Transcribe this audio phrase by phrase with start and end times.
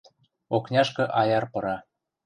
[0.55, 1.75] Окняшкы аяр пыра.